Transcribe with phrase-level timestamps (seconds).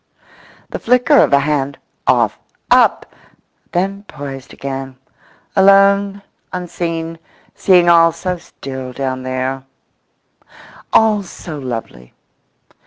[0.71, 2.39] The flicker of a hand—off,
[2.71, 3.15] up!
[3.71, 4.97] then poised again.
[5.55, 7.19] Alone, unseen;
[7.53, 9.63] seeing all so still down there,
[10.91, 12.13] all so lovely.